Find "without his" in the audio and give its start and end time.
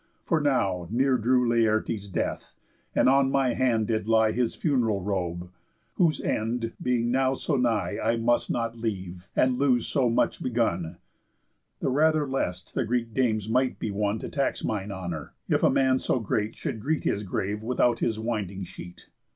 17.61-18.17